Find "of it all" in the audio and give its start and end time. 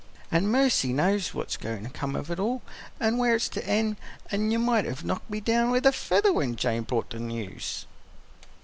2.15-2.63